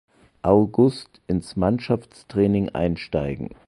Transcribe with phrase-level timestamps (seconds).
[0.41, 3.51] August ins Mannschaftstraining einsteigen.